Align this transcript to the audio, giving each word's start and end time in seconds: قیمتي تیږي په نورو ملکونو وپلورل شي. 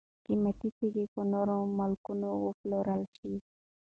قیمتي 0.25 0.69
تیږي 0.77 1.05
په 1.13 1.21
نورو 1.31 1.57
ملکونو 1.77 2.29
وپلورل 2.45 3.01
شي. 3.15 3.33